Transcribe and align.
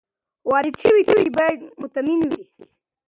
وارد 0.49 0.75
شوي 0.83 1.01
توکي 1.09 1.29
باید 1.37 1.59
مطمین 1.81 2.19
وي. 2.29 2.43